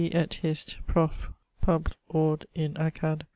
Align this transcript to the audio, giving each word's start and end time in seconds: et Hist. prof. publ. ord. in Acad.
et 0.15 0.39
Hist. 0.41 0.77
prof. 0.87 1.29
publ. 1.61 1.93
ord. 2.09 2.47
in 2.55 2.73
Acad. 2.75 3.27